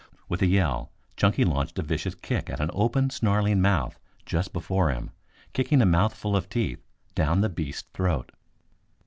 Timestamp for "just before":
4.25-4.89